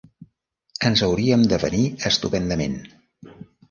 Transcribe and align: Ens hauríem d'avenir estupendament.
Ens 0.89 1.03
hauríem 1.09 1.45
d'avenir 1.53 1.85
estupendament. 2.13 2.85